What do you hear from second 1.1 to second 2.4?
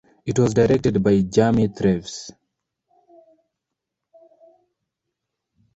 Jamie Thraves.